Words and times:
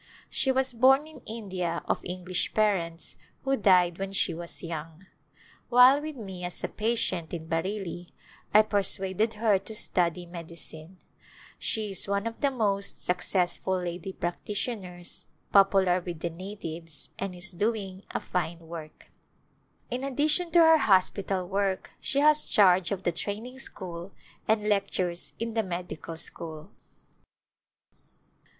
She 0.31 0.51
was 0.51 0.73
born 0.73 1.05
in 1.05 1.21
India 1.27 1.83
of 1.85 2.03
English 2.03 2.55
parents 2.55 3.17
who 3.43 3.55
died 3.55 3.99
when 3.99 4.13
she 4.13 4.33
was 4.33 4.63
young. 4.63 5.05
While 5.69 6.01
with 6.01 6.15
me 6.15 6.43
as 6.43 6.59
^ 6.61 6.75
patient 6.75 7.35
in 7.35 7.45
Bareilly 7.47 8.07
I 8.51 8.63
persuaded 8.63 9.33
her 9.33 9.59
to 9.59 9.75
study 9.75 10.25
medicine. 10.25 10.97
She 11.59 11.91
is 11.91 12.07
one 12.07 12.25
of 12.25 12.41
the 12.41 12.49
most 12.49 12.97
suc 13.05 13.19
cessful 13.21 13.83
lady 13.83 14.11
practitioners, 14.11 15.27
popular 15.53 16.01
with 16.01 16.21
the 16.21 16.31
natives, 16.31 17.11
and 17.19 17.35
is 17.35 17.51
doing 17.51 18.01
a 18.09 18.19
fine 18.19 18.57
work. 18.61 19.11
In 19.91 20.03
addition 20.03 20.49
to 20.53 20.59
her 20.61 20.79
hospital 20.79 21.47
work 21.47 21.91
she 21.99 22.21
has 22.21 22.43
charge 22.45 22.89
of 22.91 23.03
the 23.03 23.11
Training 23.11 23.59
School, 23.59 24.13
and 24.47 24.63
lec 24.65 24.89
tures 24.89 25.33
in 25.37 25.53
the 25.53 25.61
Medical 25.61 26.17
School. 26.17 26.71